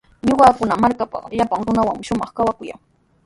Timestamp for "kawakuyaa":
2.35-2.79